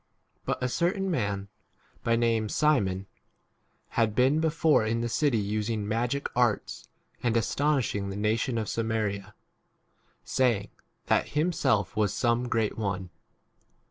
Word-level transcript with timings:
9 0.47 0.55
But 0.57 0.63
a 0.63 0.67
certain 0.67 1.11
man, 1.11 1.47
by 2.03 2.15
name 2.15 2.49
Simon, 2.49 3.05
had 3.89 4.15
been 4.15 4.39
before 4.39 4.83
in 4.83 5.01
the 5.01 5.07
city 5.07 5.37
using 5.37 5.87
magic 5.87 6.27
arts 6.35 6.87
and 7.21 7.37
astonishing 7.37 8.09
the 8.09 8.15
nation 8.15 8.57
of 8.57 8.67
Samaria, 8.67 9.35
saying, 10.23 10.69
that 11.05 11.29
himself 11.37 11.95
was 11.95 12.15
some 12.15 12.47
great 12.49 12.79
one. 12.79 13.11